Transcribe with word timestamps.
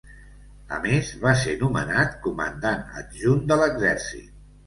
A 0.75 0.79
més, 0.85 1.09
va 1.25 1.33
ser 1.41 1.51
nomenat 1.63 2.17
Comandant 2.25 2.81
Adjunt 3.01 3.45
de 3.53 3.61
l'Exèrcit. 3.63 4.35